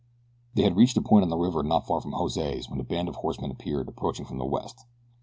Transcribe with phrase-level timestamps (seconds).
[0.55, 3.07] They had reached a point on the river not far from Jose's when a band
[3.07, 4.87] of horsemen appeared approaching from the west.